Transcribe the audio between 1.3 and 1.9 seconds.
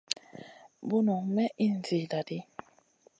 may ìhn